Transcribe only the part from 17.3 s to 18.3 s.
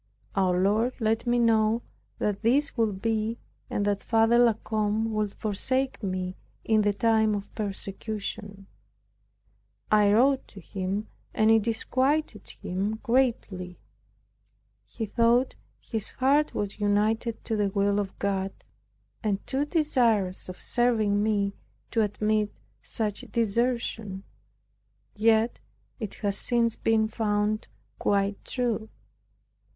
to the will of